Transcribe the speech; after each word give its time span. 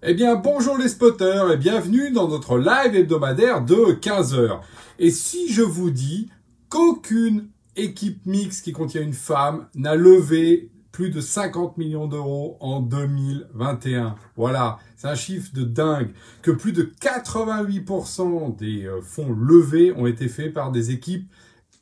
Eh 0.00 0.14
bien, 0.14 0.36
bonjour 0.36 0.78
les 0.78 0.86
spotters 0.86 1.50
et 1.50 1.56
bienvenue 1.56 2.12
dans 2.12 2.28
notre 2.28 2.56
live 2.56 2.94
hebdomadaire 2.94 3.64
de 3.64 3.74
15h. 3.74 4.60
Et 5.00 5.10
si 5.10 5.52
je 5.52 5.62
vous 5.62 5.90
dis 5.90 6.30
qu'aucune 6.68 7.48
équipe 7.74 8.24
mixte 8.24 8.64
qui 8.64 8.70
contient 8.70 9.02
une 9.02 9.12
femme 9.12 9.66
n'a 9.74 9.96
levé 9.96 10.70
plus 10.92 11.10
de 11.10 11.20
50 11.20 11.78
millions 11.78 12.06
d'euros 12.06 12.58
en 12.60 12.80
2021. 12.80 14.14
Voilà, 14.36 14.78
c'est 14.96 15.08
un 15.08 15.16
chiffre 15.16 15.52
de 15.52 15.64
dingue. 15.64 16.10
Que 16.42 16.52
plus 16.52 16.72
de 16.72 16.92
88% 17.02 18.56
des 18.56 18.84
euh, 18.86 19.00
fonds 19.02 19.32
levés 19.32 19.92
ont 19.96 20.06
été 20.06 20.28
faits 20.28 20.54
par 20.54 20.70
des 20.70 20.92
équipes 20.92 21.28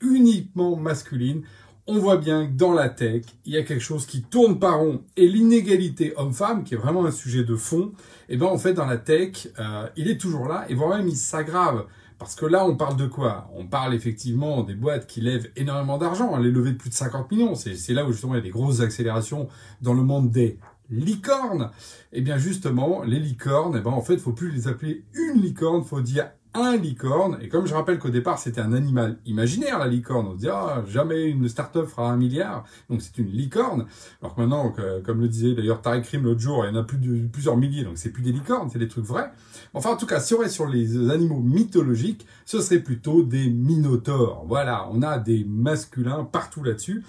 uniquement 0.00 0.74
masculines 0.76 1.42
on 1.86 1.98
voit 1.98 2.16
bien 2.16 2.46
que 2.46 2.52
dans 2.52 2.72
la 2.72 2.88
tech, 2.88 3.22
il 3.44 3.52
y 3.52 3.56
a 3.56 3.62
quelque 3.62 3.82
chose 3.82 4.06
qui 4.06 4.22
tourne 4.22 4.58
par 4.58 4.80
rond. 4.80 5.02
Et 5.16 5.28
l'inégalité 5.28 6.12
homme-femme, 6.16 6.64
qui 6.64 6.74
est 6.74 6.78
vraiment 6.78 7.04
un 7.06 7.10
sujet 7.10 7.44
de 7.44 7.54
fond, 7.54 7.92
eh 8.28 8.36
ben 8.36 8.46
en 8.46 8.58
fait 8.58 8.74
dans 8.74 8.86
la 8.86 8.98
tech, 8.98 9.48
euh, 9.58 9.86
il 9.96 10.10
est 10.10 10.20
toujours 10.20 10.48
là 10.48 10.66
et 10.68 10.74
voire 10.74 10.96
même 10.96 11.08
il 11.08 11.16
s'aggrave. 11.16 11.86
Parce 12.18 12.34
que 12.34 12.46
là, 12.46 12.64
on 12.66 12.76
parle 12.76 12.96
de 12.96 13.06
quoi? 13.06 13.50
On 13.54 13.66
parle 13.66 13.94
effectivement 13.94 14.62
des 14.62 14.74
boîtes 14.74 15.06
qui 15.06 15.20
lèvent 15.20 15.50
énormément 15.54 15.98
d'argent. 15.98 16.34
Hein, 16.34 16.40
les 16.40 16.50
levées 16.50 16.72
de 16.72 16.78
plus 16.78 16.88
de 16.88 16.94
50 16.94 17.30
millions, 17.30 17.54
c'est 17.54 17.92
là 17.92 18.06
où 18.06 18.12
justement 18.12 18.34
il 18.34 18.38
y 18.38 18.40
a 18.40 18.42
des 18.42 18.50
grosses 18.50 18.80
accélérations 18.80 19.48
dans 19.82 19.92
le 19.92 20.02
monde 20.02 20.30
des 20.30 20.58
licornes. 20.90 21.70
Et 22.12 22.18
eh 22.18 22.20
bien 22.22 22.38
justement, 22.38 23.02
les 23.02 23.20
licornes, 23.20 23.76
eh 23.78 23.80
ben 23.82 23.90
en 23.90 24.00
fait, 24.00 24.16
faut 24.16 24.32
plus 24.32 24.50
les 24.50 24.66
appeler 24.66 25.04
une 25.12 25.42
licorne, 25.42 25.84
faut 25.84 26.00
dire 26.00 26.30
un 26.58 26.76
licorne. 26.76 27.38
Et 27.40 27.48
comme 27.48 27.66
je 27.66 27.74
rappelle 27.74 27.98
qu'au 27.98 28.10
départ, 28.10 28.38
c'était 28.38 28.60
un 28.60 28.72
animal 28.72 29.18
imaginaire, 29.26 29.78
la 29.78 29.86
licorne. 29.86 30.26
On 30.28 30.32
se 30.34 30.38
dit, 30.38 30.48
ah, 30.48 30.82
jamais 30.88 31.24
une 31.24 31.48
start-up 31.48 31.86
fera 31.86 32.10
un 32.10 32.16
milliard. 32.16 32.64
Donc 32.90 33.02
c'est 33.02 33.18
une 33.18 33.30
licorne. 33.30 33.86
Alors 34.22 34.34
que 34.34 34.40
maintenant, 34.40 34.74
comme 35.04 35.20
le 35.20 35.28
disait 35.28 35.54
d'ailleurs 35.54 35.82
Tariq 35.82 36.02
Krim 36.02 36.24
l'autre 36.24 36.40
jour, 36.40 36.64
il 36.64 36.74
y 36.74 36.76
en 36.76 36.80
a 36.80 36.84
plus 36.84 36.98
de 36.98 37.26
plusieurs 37.28 37.56
milliers. 37.56 37.84
Donc 37.84 37.98
c'est 37.98 38.10
plus 38.10 38.22
des 38.22 38.32
licornes, 38.32 38.70
c'est 38.70 38.78
des 38.78 38.88
trucs 38.88 39.04
vrais. 39.04 39.30
Enfin, 39.74 39.90
en 39.90 39.96
tout 39.96 40.06
cas, 40.06 40.20
si 40.20 40.34
on 40.34 40.38
reste 40.38 40.54
sur 40.54 40.66
les 40.66 41.10
animaux 41.10 41.40
mythologiques, 41.40 42.26
ce 42.44 42.60
serait 42.60 42.80
plutôt 42.80 43.22
des 43.22 43.48
minotaures. 43.50 44.44
Voilà, 44.46 44.88
on 44.92 45.02
a 45.02 45.18
des 45.18 45.44
masculins 45.44 46.24
partout 46.24 46.62
là-dessus. 46.62 47.04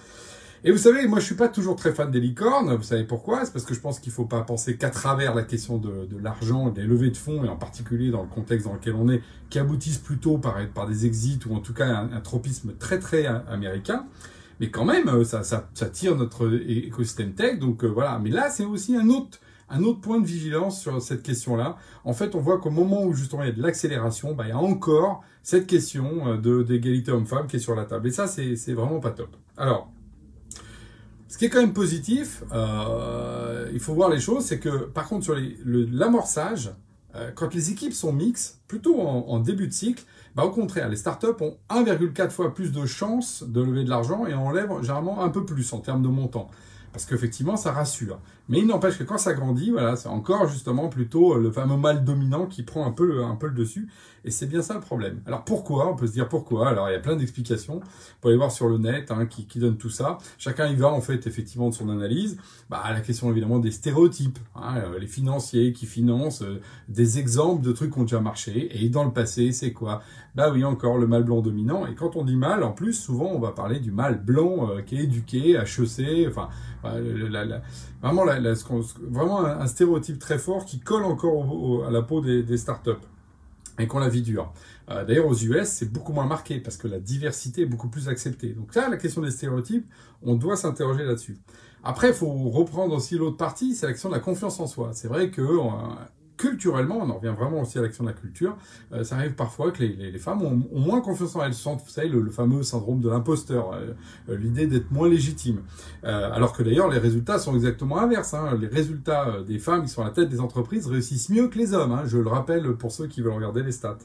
Et 0.63 0.71
vous 0.71 0.77
savez, 0.77 1.07
moi 1.07 1.19
je 1.19 1.25
suis 1.25 1.35
pas 1.35 1.49
toujours 1.49 1.75
très 1.75 1.93
fan 1.93 2.09
des 2.09 2.19
licornes. 2.19 2.73
Vous 2.75 2.83
savez 2.83 3.03
pourquoi? 3.03 3.45
C'est 3.45 3.53
parce 3.53 3.65
que 3.65 3.73
je 3.73 3.79
pense 3.79 3.99
qu'il 3.99 4.11
faut 4.11 4.25
pas 4.25 4.41
penser 4.41 4.75
qu'à 4.75 4.89
travers 4.89 5.35
la 5.35 5.43
question 5.43 5.77
de, 5.77 6.07
l'argent, 6.21 6.69
des 6.69 6.83
levées 6.83 7.11
de 7.11 7.17
fonds, 7.17 7.43
et 7.43 7.49
en 7.49 7.55
particulier 7.55 8.09
dans 8.09 8.23
le 8.23 8.27
contexte 8.27 8.65
dans 8.65 8.73
lequel 8.73 8.95
on 8.95 9.07
est, 9.09 9.21
qui 9.49 9.59
aboutissent 9.59 9.99
plutôt 9.99 10.39
par, 10.39 10.57
des 10.87 11.05
exits 11.05 11.39
ou 11.47 11.55
en 11.55 11.59
tout 11.59 11.73
cas 11.73 12.07
un, 12.11 12.21
tropisme 12.21 12.73
très 12.77 12.99
très 12.99 13.25
américain. 13.25 14.05
Mais 14.59 14.71
quand 14.71 14.85
même, 14.85 15.07
euh, 15.07 15.23
ça, 15.23 15.43
tire 15.91 16.15
notre 16.15 16.51
écosystème 16.67 17.33
tech. 17.33 17.59
Donc 17.59 17.83
euh, 17.83 17.87
voilà. 17.87 18.19
Mais 18.19 18.31
là, 18.31 18.49
c'est 18.49 18.65
aussi 18.65 18.95
un 18.95 19.09
autre 19.09 19.39
un 19.69 19.83
autre 19.83 19.99
point 19.99 20.21
de 20.21 20.25
vigilance 20.25 20.79
sur 20.79 21.01
cette 21.01 21.23
question-là. 21.23 21.75
En 22.05 22.13
fait, 22.13 22.35
on 22.35 22.39
voit 22.39 22.57
qu'au 22.57 22.69
moment 22.69 23.03
où 23.03 23.13
justement 23.13 23.43
il 23.43 23.49
y 23.49 23.51
a 23.51 23.55
de 23.55 23.61
l'accélération, 23.61 24.33
bah, 24.33 24.45
il 24.45 24.49
y 24.49 24.53
a 24.53 24.57
encore 24.57 25.23
cette 25.43 25.67
question 25.67 26.39
euh, 26.41 26.63
d'égalité 26.63 27.11
homme-femme 27.11 27.47
qui 27.47 27.57
est 27.57 27.59
sur 27.59 27.75
la 27.75 27.83
table. 27.83 28.07
Et 28.07 28.11
ça, 28.11 28.27
c'est 28.27 28.73
vraiment 28.73 29.01
pas 29.01 29.11
top. 29.11 29.35
Alors, 29.57 29.91
ce 31.27 31.37
qui 31.37 31.45
est 31.45 31.49
quand 31.49 31.59
même 31.59 31.73
positif, 31.73 32.43
euh, 32.53 33.69
il 33.73 33.79
faut 33.79 33.93
voir 33.93 34.09
les 34.09 34.19
choses, 34.19 34.45
c'est 34.45 34.59
que 34.59 34.85
par 34.85 35.07
contre 35.07 35.25
sur 35.25 35.35
l'amorçage, 35.65 36.71
euh, 37.15 37.31
quand 37.33 37.53
les 37.53 37.71
équipes 37.71 37.93
sont 37.93 38.13
mixtes, 38.13 38.61
plutôt 38.67 38.99
en, 39.01 39.39
début 39.39 39.67
de 39.67 39.73
cycle, 39.73 40.03
bah, 40.35 40.43
au 40.43 40.51
contraire, 40.51 40.89
les 40.89 40.95
startups 40.95 41.41
ont 41.41 41.57
1,4 41.69 42.29
fois 42.29 42.53
plus 42.53 42.71
de 42.71 42.85
chances 42.85 43.43
de 43.43 43.61
lever 43.61 43.83
de 43.83 43.89
l'argent 43.89 44.25
et 44.25 44.33
en 44.33 44.51
lèvent 44.51 44.81
généralement 44.81 45.23
un 45.23 45.29
peu 45.29 45.45
plus 45.45 45.73
en 45.73 45.79
termes 45.79 46.01
de 46.01 46.09
montant. 46.09 46.49
Parce 46.91 47.05
qu'effectivement, 47.05 47.57
ça 47.57 47.71
rassure. 47.71 48.19
Mais 48.49 48.59
il 48.59 48.67
n'empêche 48.67 48.97
que 48.97 49.03
quand 49.03 49.17
ça 49.17 49.33
grandit, 49.33 49.71
voilà, 49.71 49.95
c'est 49.95 50.07
encore 50.07 50.47
justement 50.47 50.87
plutôt 50.87 51.35
le 51.35 51.51
fameux 51.51 51.75
mal 51.75 52.05
dominant 52.05 52.45
qui 52.45 52.63
prend 52.63 52.85
un 52.85 52.91
peu 52.91 53.05
le, 53.05 53.23
un 53.23 53.35
peu 53.35 53.47
le 53.47 53.53
dessus. 53.53 53.89
Et 54.23 54.31
c'est 54.31 54.45
bien 54.45 54.61
ça 54.61 54.73
le 54.73 54.79
problème. 54.79 55.21
Alors 55.25 55.43
pourquoi? 55.43 55.89
On 55.89 55.95
peut 55.95 56.07
se 56.07 56.11
dire 56.11 56.27
pourquoi? 56.27 56.69
Alors 56.69 56.89
il 56.89 56.93
y 56.93 56.95
a 56.95 56.99
plein 56.99 57.15
d'explications. 57.15 57.79
Vous 57.79 58.19
pouvez 58.21 58.35
voir 58.35 58.51
sur 58.51 58.67
le 58.67 58.77
net 58.77 59.11
hein, 59.11 59.25
qui, 59.25 59.59
donne 59.59 59.77
tout 59.77 59.89
ça. 59.89 60.17
Chacun 60.37 60.67
y 60.67 60.75
va 60.75 60.87
en 60.87 61.01
fait 61.01 61.27
effectivement 61.27 61.69
de 61.69 61.73
son 61.73 61.89
analyse. 61.89 62.37
Bah, 62.69 62.83
la 62.89 63.01
question 63.01 63.31
évidemment 63.31 63.59
des 63.59 63.71
stéréotypes. 63.71 64.39
Hein, 64.55 64.77
euh, 64.77 64.99
les 64.99 65.07
financiers 65.07 65.71
qui 65.71 65.85
financent 65.85 66.41
euh, 66.41 66.61
des 66.89 67.19
exemples 67.19 67.63
de 67.63 67.71
trucs 67.71 67.93
qui 67.93 67.99
ont 67.99 68.03
déjà 68.03 68.19
marché. 68.19 68.69
Et 68.83 68.89
dans 68.89 69.03
le 69.03 69.11
passé, 69.11 69.51
c'est 69.51 69.71
quoi? 69.71 70.01
Bah 70.35 70.51
oui, 70.51 70.63
encore 70.63 70.97
le 70.97 71.07
mal 71.07 71.23
blanc 71.23 71.41
dominant. 71.41 71.87
Et 71.87 71.95
quand 71.95 72.15
on 72.15 72.23
dit 72.23 72.35
mal, 72.35 72.63
en 72.63 72.71
plus, 72.71 72.93
souvent 72.93 73.31
on 73.33 73.39
va 73.39 73.51
parler 73.51 73.79
du 73.79 73.91
mal 73.91 74.21
blanc 74.21 74.69
euh, 74.69 74.81
qui 74.81 74.97
est 74.97 75.03
éduqué, 75.03 75.53
HEC, 75.53 76.27
enfin 76.27 76.49
vraiment, 79.09 79.45
un, 79.45 79.67
stéréotype 79.67 80.19
très 80.19 80.37
fort 80.37 80.65
qui 80.65 80.79
colle 80.79 81.03
encore 81.03 81.85
à 81.87 81.91
la 81.91 82.01
peau 82.01 82.21
des, 82.21 82.57
startups 82.57 82.91
et 83.79 83.87
qu'on 83.87 83.99
la 83.99 84.09
vie 84.09 84.21
dure. 84.21 84.53
Euh, 84.89 85.05
d'ailleurs, 85.05 85.27
aux 85.27 85.35
US, 85.35 85.67
c'est 85.67 85.91
beaucoup 85.91 86.13
moins 86.13 86.25
marqué 86.25 86.59
parce 86.59 86.77
que 86.77 86.87
la 86.87 86.99
diversité 86.99 87.63
est 87.63 87.65
beaucoup 87.65 87.89
plus 87.89 88.09
acceptée. 88.09 88.49
Donc 88.49 88.73
là, 88.73 88.89
la 88.89 88.97
question 88.97 89.21
des 89.21 89.31
stéréotypes, 89.31 89.85
on 90.23 90.35
doit 90.35 90.55
s'interroger 90.55 91.03
là-dessus. 91.03 91.37
Après, 91.83 92.09
il 92.09 92.13
faut 92.13 92.31
reprendre 92.49 92.95
aussi 92.95 93.15
l'autre 93.15 93.37
partie, 93.37 93.75
c'est 93.75 93.85
la 93.85 93.91
question 93.91 94.09
de 94.09 94.15
la 94.15 94.19
confiance 94.19 94.59
en 94.59 94.67
soi. 94.67 94.91
C'est 94.93 95.07
vrai 95.07 95.29
que 95.29 95.41
euh, 95.41 95.61
culturellement, 96.37 96.99
on 97.01 97.09
en 97.09 97.17
revient 97.17 97.33
vraiment 97.37 97.61
aussi 97.61 97.77
à 97.79 97.81
l'action 97.81 98.03
de 98.03 98.09
la 98.09 98.15
culture, 98.15 98.55
euh, 98.93 99.03
ça 99.03 99.15
arrive 99.15 99.33
parfois 99.33 99.71
que 99.71 99.83
les, 99.83 100.11
les, 100.11 100.19
femmes 100.19 100.43
ont, 100.43 100.79
moins 100.79 101.01
confiance 101.01 101.35
en 101.35 101.43
elles, 101.43 101.53
sentent, 101.53 101.81
vous 101.83 101.89
savez, 101.89 102.07
le, 102.07 102.29
fameux 102.29 102.63
syndrome 102.63 103.01
de 103.01 103.09
l'imposteur, 103.09 103.73
euh, 103.73 103.93
euh, 104.29 104.37
l'idée 104.37 104.67
d'être 104.67 104.91
moins 104.91 105.09
légitime. 105.09 105.61
alors 106.03 106.53
que 106.53 106.63
d'ailleurs, 106.63 106.89
les 106.89 106.99
résultats 106.99 107.39
sont 107.39 107.55
exactement 107.55 107.99
inverses. 107.99 108.33
Hein. 108.33 108.57
Les 108.59 108.67
résultats 108.67 109.41
des 109.45 109.59
femmes 109.59 109.83
qui 109.83 109.89
sont 109.89 110.01
à 110.01 110.05
la 110.05 110.11
tête 110.11 110.29
des 110.29 110.39
entreprises 110.39 110.87
réussissent 110.87 111.29
mieux 111.29 111.47
que 111.47 111.57
les 111.57 111.73
hommes. 111.73 111.91
Hein. 111.91 112.03
Je 112.05 112.17
le 112.17 112.29
rappelle 112.29 112.73
pour 112.73 112.91
ceux 112.91 113.07
qui 113.07 113.21
veulent 113.21 113.33
regarder 113.33 113.63
les 113.63 113.71
stats. 113.71 113.97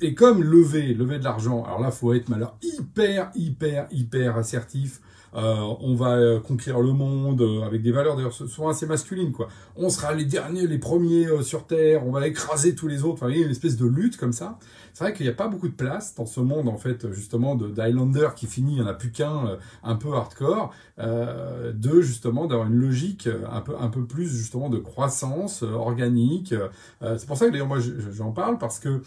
et 0.00 0.14
comme 0.14 0.42
lever, 0.42 0.94
lever 0.94 1.18
de 1.18 1.24
l'argent, 1.24 1.64
alors 1.64 1.80
là, 1.80 1.90
faut 1.90 2.12
être 2.12 2.28
malheur 2.28 2.56
hyper, 2.62 3.30
hyper, 3.34 3.86
hyper 3.90 4.36
assertif 4.36 5.00
euh, 5.34 5.74
on 5.80 5.94
va 5.94 6.16
euh, 6.16 6.40
conquérir 6.40 6.80
le 6.80 6.92
monde 6.92 7.40
euh, 7.40 7.62
avec 7.62 7.82
des 7.82 7.92
valeurs 7.92 8.16
d'ailleurs 8.16 8.32
souvent 8.32 8.68
assez 8.68 8.86
masculines 8.86 9.30
quoi. 9.30 9.48
On 9.76 9.88
sera 9.88 10.12
les 10.12 10.24
derniers, 10.24 10.66
les 10.66 10.78
premiers 10.78 11.26
sur 11.42 11.66
terre, 11.66 12.06
on 12.06 12.10
va 12.10 12.26
écraser 12.26 12.74
tous 12.74 12.88
les 12.88 13.04
autres. 13.04 13.28
Il 13.30 13.38
y 13.38 13.42
a 13.42 13.44
une 13.44 13.50
espèce 13.50 13.76
de 13.76 13.86
lutte 13.86 14.16
comme 14.16 14.32
ça. 14.32 14.58
C'est 14.92 15.04
vrai 15.04 15.12
qu'il 15.12 15.24
n'y 15.24 15.30
a 15.30 15.34
pas 15.34 15.46
beaucoup 15.46 15.68
de 15.68 15.74
place 15.74 16.14
dans 16.16 16.26
ce 16.26 16.40
monde 16.40 16.68
en 16.68 16.76
fait 16.76 17.10
justement 17.12 17.54
d'Highlander 17.54 18.28
qui 18.34 18.46
finit, 18.46 18.72
il 18.72 18.80
n'y 18.80 18.82
en 18.82 18.88
a 18.88 18.94
plus 18.94 19.12
qu'un 19.12 19.56
un 19.84 19.94
peu 19.94 20.12
hardcore, 20.12 20.72
euh, 20.98 21.72
de 21.72 22.00
justement 22.00 22.46
d'avoir 22.46 22.66
une 22.66 22.74
logique 22.74 23.28
un 23.50 23.60
peu 23.60 23.74
un 23.78 23.88
peu 23.88 24.04
plus 24.04 24.26
justement 24.26 24.68
de 24.68 24.78
croissance 24.78 25.62
organique. 25.62 26.54
c'est 27.00 27.26
pour 27.26 27.36
ça 27.36 27.46
que 27.46 27.52
d'ailleurs 27.52 27.68
moi 27.68 27.78
j'en 28.12 28.32
parle 28.32 28.58
parce 28.58 28.80
que 28.80 29.00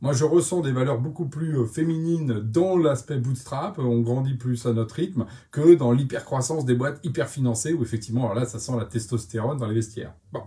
moi 0.00 0.12
je 0.12 0.24
ressens 0.24 0.60
des 0.60 0.72
valeurs 0.72 0.98
beaucoup 0.98 1.26
plus 1.26 1.66
féminines 1.66 2.40
dans 2.40 2.76
l'aspect 2.76 3.18
bootstrap. 3.18 3.78
On 3.78 4.00
grandit 4.00 4.34
plus 4.34 4.66
à 4.66 4.72
notre 4.72 4.96
rythme 4.96 5.19
que 5.50 5.74
dans 5.74 5.92
l'hypercroissance 5.92 6.64
des 6.64 6.74
boîtes 6.74 7.00
hyper 7.04 7.28
financées 7.28 7.72
où 7.72 7.82
effectivement, 7.82 8.24
alors 8.24 8.34
là, 8.34 8.44
ça 8.46 8.58
sent 8.58 8.76
la 8.76 8.84
testostérone 8.84 9.58
dans 9.58 9.66
les 9.66 9.74
vestiaires. 9.74 10.14
Bon. 10.32 10.42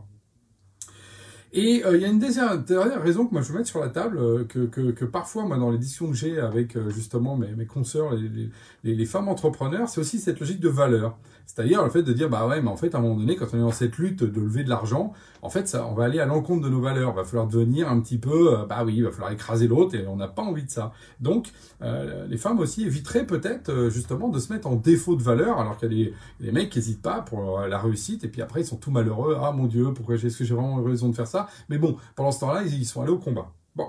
Et 1.55 1.85
euh, 1.85 1.95
il 1.95 2.01
y 2.01 2.05
a 2.05 2.07
une 2.07 2.17
dernière 2.17 3.03
raison 3.03 3.27
que 3.27 3.31
moi 3.31 3.43
je 3.43 3.51
veux 3.51 3.57
mettre 3.59 3.69
sur 3.69 3.79
la 3.79 3.89
table, 3.89 4.17
euh, 4.17 4.43
que, 4.43 4.65
que, 4.65 4.89
que, 4.89 5.05
parfois, 5.05 5.45
moi, 5.45 5.57
dans 5.57 5.69
les 5.69 5.77
discussions 5.77 6.07
que 6.07 6.15
j'ai 6.15 6.39
avec 6.39 6.75
euh, 6.75 6.89
justement 6.89 7.37
mes, 7.37 7.53
mes 7.53 7.67
consoeurs, 7.67 8.15
les, 8.15 8.49
les, 8.83 8.95
les 8.95 9.05
femmes 9.05 9.27
entrepreneurs, 9.27 9.87
c'est 9.87 10.01
aussi 10.01 10.17
cette 10.17 10.39
logique 10.39 10.59
de 10.59 10.69
valeur. 10.69 11.15
C'est-à-dire 11.45 11.83
le 11.83 11.89
fait 11.89 12.03
de 12.03 12.13
dire, 12.13 12.29
bah 12.29 12.47
ouais, 12.47 12.61
mais 12.61 12.69
en 12.69 12.77
fait, 12.77 12.95
à 12.95 12.97
un 12.97 13.01
moment 13.01 13.15
donné, 13.15 13.35
quand 13.35 13.47
on 13.53 13.57
est 13.57 13.61
dans 13.61 13.71
cette 13.71 13.97
lutte 13.97 14.23
de 14.23 14.41
lever 14.41 14.63
de 14.63 14.69
l'argent, 14.69 15.13
en 15.41 15.49
fait, 15.49 15.67
ça, 15.67 15.85
on 15.85 15.93
va 15.93 16.05
aller 16.05 16.19
à 16.19 16.25
l'encontre 16.25 16.63
de 16.63 16.69
nos 16.69 16.79
valeurs. 16.79 17.11
Il 17.11 17.15
va 17.15 17.23
falloir 17.25 17.47
devenir 17.47 17.89
un 17.89 17.99
petit 17.99 18.17
peu, 18.17 18.53
euh, 18.53 18.65
bah 18.65 18.83
oui, 18.85 18.95
il 18.95 19.03
va 19.03 19.11
falloir 19.11 19.31
écraser 19.31 19.67
l'autre 19.67 19.93
et 19.95 20.07
on 20.07 20.15
n'a 20.15 20.29
pas 20.29 20.41
envie 20.41 20.63
de 20.63 20.71
ça. 20.71 20.93
Donc, 21.19 21.49
euh, 21.81 22.25
les 22.27 22.37
femmes 22.37 22.59
aussi 22.59 22.85
éviteraient 22.85 23.27
peut-être 23.27 23.69
euh, 23.69 23.89
justement 23.89 24.29
de 24.29 24.39
se 24.39 24.53
mettre 24.53 24.67
en 24.67 24.75
défaut 24.75 25.15
de 25.15 25.21
valeur, 25.21 25.59
alors 25.59 25.77
qu'il 25.77 25.93
y 25.93 26.07
a 26.07 26.11
des, 26.39 26.51
mecs 26.51 26.69
qui 26.69 26.79
n'hésitent 26.79 27.01
pas 27.01 27.21
pour 27.21 27.59
la 27.59 27.77
réussite 27.77 28.23
et 28.23 28.27
puis 28.27 28.41
après 28.41 28.61
ils 28.61 28.65
sont 28.65 28.77
tout 28.77 28.91
malheureux. 28.91 29.37
Ah 29.41 29.51
mon 29.51 29.65
Dieu, 29.65 29.91
pourquoi 29.93 30.15
est-ce 30.15 30.37
que 30.37 30.45
j'ai 30.45 30.53
vraiment 30.53 30.81
raison 30.81 31.09
de 31.09 31.15
faire 31.15 31.27
ça? 31.27 31.42
Mais 31.69 31.77
bon, 31.77 31.97
pendant 32.15 32.31
ce 32.31 32.41
temps-là, 32.41 32.63
ils, 32.63 32.85
sont 32.85 33.01
allés 33.01 33.11
au 33.11 33.19
combat. 33.19 33.51
Bon, 33.75 33.87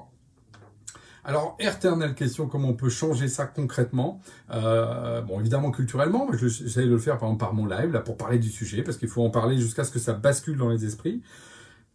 alors, 1.27 1.57
éternelle 1.59 2.15
question, 2.15 2.47
comment 2.49 2.69
on 2.69 2.75
peut 2.75 2.91
changer 2.91 3.29
ça 3.29 3.47
concrètement? 3.47 4.21
Euh, 4.51 5.23
Bon, 5.23 5.41
évidemment 5.41 5.71
culturellement, 5.71 6.29
j'essaie 6.33 6.85
de 6.85 6.91
le 6.91 6.99
faire 6.99 7.19
par, 7.19 7.55
mon 7.55 7.67
live, 7.67 7.93
là, 7.93 8.01
pour 8.01 8.17
parler 8.17 8.39
du 8.39 8.51
sujet, 8.51 8.83
parce 8.83 8.99
qu'il 8.99 9.09
faut 9.09 9.25
en 9.25 9.31
parler 9.31 9.57
jusqu'à 9.57 9.85
ce 9.85 9.91
que 9.91 9.99
ça 9.99 10.13
bascule 10.13 10.59
dans 10.59 10.69
les 10.69 10.85
esprits. 10.85 11.23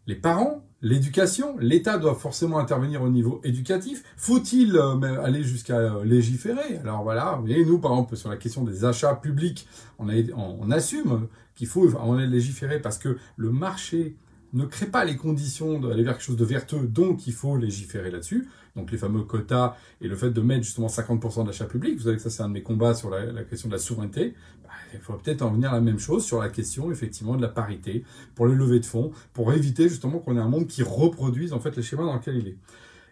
les 0.07 0.15
parents, 0.15 0.63
l'éducation, 0.81 1.57
l'État 1.59 1.97
doit 1.97 2.15
forcément 2.15 2.59
intervenir 2.59 3.01
au 3.01 3.09
niveau 3.09 3.41
éducatif. 3.44 4.03
Faut-il 4.17 4.75
euh, 4.75 5.23
aller 5.23 5.44
jusqu'à 5.44 5.77
euh, 5.77 6.03
légiférer? 6.03 6.77
Alors 6.77 7.03
voilà, 7.03 7.41
et 7.47 7.65
nous 7.65 7.79
par 7.79 7.91
exemple 7.91 8.15
sur 8.15 8.29
la 8.29 8.38
question 8.38 8.63
des 8.63 8.85
achats 8.85 9.15
publics, 9.15 9.67
on, 10.00 10.71
assume 10.71 11.27
qu'il 11.56 11.67
faut 11.67 11.88
on 12.01 12.13
légiférer 12.13 12.79
parce 12.79 12.97
que 12.97 13.17
le 13.35 13.51
marché 13.51 14.15
ne 14.54 14.66
crée 14.66 14.88
pas 14.88 15.06
les 15.06 15.16
conditions 15.16 15.80
d'aller 15.80 16.04
vers 16.04 16.13
quelque 16.13 16.24
chose 16.24 16.38
de 16.38 16.46
vertueux, 16.46 16.88
donc 16.88 17.28
il 17.28 17.34
faut 17.34 17.57
légiférer 17.57 18.12
là-dessus. 18.12 18.48
Donc 18.75 18.92
les 18.92 18.98
fameux 18.98 19.24
quotas 19.24 19.75
et 20.00 20.07
le 20.07 20.16
fait 20.16 20.30
de 20.30 20.42
mettre 20.42 20.63
justement 20.63 20.88
50% 20.88 21.46
d'achat 21.46 21.66
public, 21.66 21.98
vous 21.98 22.04
savez 22.04 22.16
que 22.16 22.22
ça 22.22 22.30
c'est 22.30 22.44
un 22.44 22.48
de 22.48 22.54
mes 22.54 22.63
combats 22.63 22.94
sur 22.94 23.10
la, 23.10 23.44
question 23.44 23.68
de 23.68 23.74
la 23.74 23.80
souveraineté, 23.80 24.36
bah, 24.63 24.69
il 24.94 25.00
faut 25.00 25.13
peut-être 25.13 25.42
en 25.42 25.51
venir 25.51 25.72
à 25.72 25.75
la 25.75 25.81
même 25.81 26.00
chose 26.00 26.24
sur 26.24 26.40
la 26.40 26.50
question 26.50 26.92
effectivement 26.92 27.36
de 27.36 27.42
la 27.42 27.48
parité 27.48 28.04
pour 28.36 28.48
les 28.48 28.56
levées 28.56 28.80
de 28.80 28.86
fonds, 28.86 29.12
pour 29.34 29.54
éviter 29.54 29.90
justement 29.90 30.19
qu'on 30.19 30.38
ait 30.38 30.42
un 30.42 30.48
monde 30.48 30.68
qui 30.68 30.84
reproduise 30.84 31.52
en 31.52 31.60
fait 31.60 31.75
les 31.75 31.84
schémas 31.84 32.04
dans 32.04 32.16
lesquels 32.16 32.38
il 32.38 32.48
est. 32.48 32.57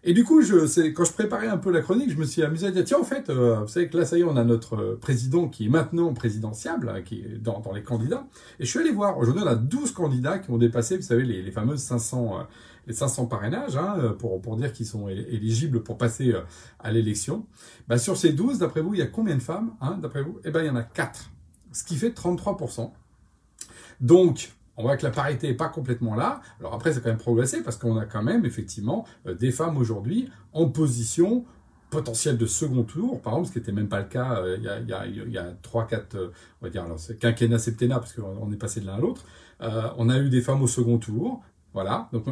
Et 0.10 0.14
du 0.14 0.24
coup, 0.24 0.42
je, 0.42 0.88
quand 0.92 1.04
je 1.04 1.12
préparais 1.12 1.50
un 1.50 1.58
peu 1.58 1.70
la 1.70 1.82
chronique, 1.82 2.10
je 2.10 2.16
me 2.16 2.24
suis 2.24 2.42
amusé 2.42 2.66
à 2.66 2.72
dire, 2.72 2.86
tiens, 2.86 3.00
en 3.02 3.04
fait, 3.04 3.30
euh, 3.30 3.60
vous 3.60 3.68
savez 3.68 3.90
que 3.90 3.98
là, 3.98 4.06
ça 4.06 4.18
y 4.18 4.22
est, 4.22 4.24
on 4.24 4.38
a 4.38 4.46
notre 4.46 4.78
euh, 4.78 4.96
président 4.96 5.50
qui 5.50 5.66
est 5.66 5.70
maintenant 5.70 6.14
présidentiable, 6.14 6.88
hein, 6.88 7.02
qui 7.02 7.16
est 7.20 7.38
dans, 7.44 7.62
les 7.76 7.84
candidats. 7.84 8.26
Et 8.58 8.64
je 8.64 8.70
suis 8.70 8.80
allé 8.80 8.92
voir, 8.92 9.18
aujourd'hui, 9.18 9.44
on 9.44 9.48
a 9.48 9.56
12 9.56 9.92
candidats 9.92 10.40
qui 10.40 10.50
ont 10.50 10.58
dépassé, 10.58 10.96
vous 10.96 11.04
savez, 11.04 11.26
les, 11.26 11.42
les 11.42 11.52
fameuses 11.52 11.82
500, 11.82 12.40
euh, 12.40 12.44
les 12.88 12.94
500 12.94 13.26
parrainages, 13.26 13.76
hein, 13.76 14.16
pour, 14.18 14.42
pour 14.42 14.56
dire 14.56 14.72
qu'ils 14.72 14.86
sont 14.86 15.10
éligibles 15.10 15.84
pour 15.84 15.98
passer 15.98 16.34
à 16.80 16.90
l'élection. 16.90 17.46
Bah, 17.90 17.98
sur 17.98 18.16
ces 18.16 18.32
12, 18.32 18.60
d'après 18.60 18.80
vous, 18.80 18.94
il 18.94 19.00
y 19.00 19.04
a 19.04 19.08
combien 19.08 19.36
de 19.36 19.42
femmes, 19.42 19.74
hein, 19.82 20.00
d'après 20.02 20.24
vous? 20.24 20.40
Eh 20.46 20.52
ben, 20.52 20.62
il 20.64 20.68
y 20.68 20.70
en 20.70 20.78
a 20.78 20.84
4, 20.84 21.32
ce 21.74 21.84
qui 21.84 21.98
fait 21.98 22.18
33%. 22.18 22.92
Donc, 24.00 24.52
on 24.78 24.84
voit 24.84 24.96
que 24.96 25.04
la 25.04 25.12
parité 25.12 25.48
n'est 25.48 25.56
pas 25.56 25.70
complètement 25.70 26.16
là. 26.16 26.42
Alors 26.60 26.74
après, 26.74 26.94
c'est 26.94 27.02
quand 27.02 27.10
même 27.10 27.18
progressé 27.18 27.64
parce 27.64 27.78
qu'on 27.78 27.98
a 27.98 28.06
quand 28.06 28.24
même 28.24 28.46
effectivement 28.46 29.06
euh, 29.26 29.34
des 29.34 29.52
femmes 29.52 29.78
aujourd'hui 29.78 30.30
en 30.54 30.70
position 30.70 31.46
potentielle 31.90 32.38
de 32.38 32.46
second 32.46 32.84
tour, 32.84 33.22
par 33.22 33.34
exemple, 33.34 33.48
ce 33.48 33.54
qui 33.54 33.60
n'était 33.60 33.72
même 33.72 33.88
pas 33.88 34.00
le 34.00 34.08
cas 34.08 34.42
euh, 34.42 34.58
il 34.58 34.64
y 34.64 34.70
a, 34.70 34.80
y 34.80 34.94
a, 34.94 35.06
il 35.06 35.32
y 35.32 35.38
a 35.38 35.54
3, 35.62 35.88
4, 35.88 36.16
euh, 36.16 36.32
on 36.62 36.66
va 36.66 36.70
dire, 36.70 36.84
alors 36.84 37.00
quinquennat, 37.20 37.60
septennat, 37.60 38.00
parce 38.00 38.14
qu'on 38.14 38.52
est 38.52 38.58
passé 38.58 38.82
de 38.82 38.86
l'un 38.86 38.96
à 38.96 39.00
l'autre. 39.00 39.26
on 39.60 40.10
a 40.10 40.18
eu 40.20 40.30
des 40.30 40.42
femmes 40.42 40.62
au 40.62 40.68
second 40.68 40.98
tour, 40.98 41.42
voilà. 41.74 42.10
Donc, 42.12 42.26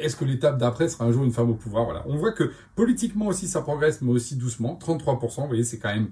est-ce 0.00 0.16
que 0.16 0.24
l'étape 0.24 0.58
d'après 0.58 0.88
sera 0.88 1.04
un 1.04 1.12
jour 1.12 1.22
une 1.24 1.32
femme 1.32 1.50
au 1.50 1.54
pouvoir? 1.54 1.84
Voilà. 1.84 2.04
On 2.06 2.16
voit 2.16 2.32
que 2.32 2.50
politiquement 2.74 3.26
aussi 3.26 3.46
ça 3.46 3.60
progresse, 3.60 4.00
mais 4.00 4.10
aussi 4.10 4.36
doucement. 4.36 4.78
33%, 4.80 5.42
vous 5.42 5.46
voyez, 5.48 5.64
c'est 5.64 5.78
quand 5.78 5.92
même 5.94 6.08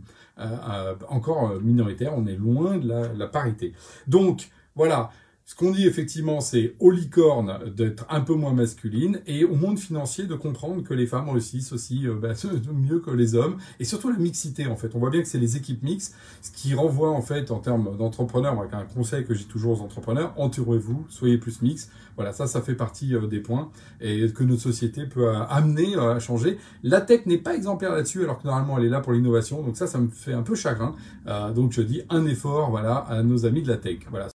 encore 1.08 1.58
minoritaire. 1.62 2.12
On 2.14 2.26
est 2.26 2.36
loin 2.36 2.76
de 2.76 2.88
la 2.88 3.26
parité. 3.26 3.72
Donc, 4.06 4.50
voilà. 4.76 5.10
Ce 5.46 5.54
qu'on 5.54 5.72
dit 5.72 5.86
effectivement, 5.86 6.40
c'est 6.40 6.74
aux 6.80 6.90
licornes 6.90 7.70
d'être 7.76 8.06
un 8.08 8.22
peu 8.22 8.32
moins 8.34 8.54
masculine 8.54 9.20
et 9.26 9.44
au 9.44 9.54
monde 9.54 9.78
financier 9.78 10.24
de 10.24 10.34
comprendre 10.34 10.82
que 10.82 10.94
les 10.94 11.06
femmes 11.06 11.28
aussi 11.28 11.68
aussi 11.70 12.08
euh, 12.08 12.14
bah, 12.14 12.32
mieux 12.72 12.98
que 12.98 13.10
les 13.10 13.34
hommes 13.34 13.58
et 13.78 13.84
surtout 13.84 14.10
la 14.10 14.16
mixité 14.16 14.66
en 14.66 14.76
fait. 14.76 14.94
On 14.94 14.98
voit 14.98 15.10
bien 15.10 15.20
que 15.20 15.28
c'est 15.28 15.38
les 15.38 15.58
équipes 15.58 15.82
mixtes, 15.82 16.16
ce 16.40 16.50
qui 16.50 16.72
renvoie 16.72 17.10
en 17.10 17.20
fait 17.20 17.50
en 17.50 17.58
termes 17.58 17.94
d'entrepreneurs, 17.98 18.58
avec 18.58 18.72
un 18.72 18.86
conseil 18.86 19.26
que 19.26 19.34
j'ai 19.34 19.44
toujours 19.44 19.78
aux 19.78 19.84
entrepreneurs, 19.84 20.32
entourez-vous, 20.38 21.04
soyez 21.10 21.36
plus 21.36 21.60
mix. 21.60 21.90
Voilà, 22.16 22.32
ça, 22.32 22.46
ça 22.46 22.62
fait 22.62 22.74
partie 22.74 23.14
euh, 23.14 23.26
des 23.26 23.40
points 23.40 23.70
et 24.00 24.32
que 24.32 24.44
notre 24.44 24.62
société 24.62 25.04
peut 25.04 25.28
euh, 25.28 25.44
amener 25.50 25.94
à 25.96 26.20
changer. 26.20 26.58
La 26.82 27.02
tech 27.02 27.26
n'est 27.26 27.36
pas 27.36 27.54
exemplaire 27.54 27.92
là-dessus 27.92 28.24
alors 28.24 28.40
que 28.40 28.46
normalement 28.46 28.78
elle 28.78 28.86
est 28.86 28.88
là 28.88 29.00
pour 29.00 29.12
l'innovation. 29.12 29.62
Donc 29.62 29.76
ça, 29.76 29.86
ça 29.86 29.98
me 29.98 30.08
fait 30.08 30.32
un 30.32 30.42
peu 30.42 30.54
chagrin. 30.54 30.94
donc 31.54 31.72
je 31.72 31.82
dis 31.82 32.00
un 32.08 32.24
effort, 32.24 32.70
voilà, 32.70 32.96
à 32.96 33.22
nos 33.22 33.44
amis 33.44 33.62
de 33.62 33.68
la 33.68 33.76
tech. 33.76 33.98
Voilà. 34.10 34.33